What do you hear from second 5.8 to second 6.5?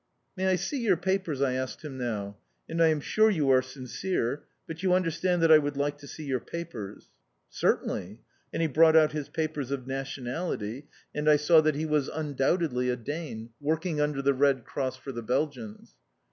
to see your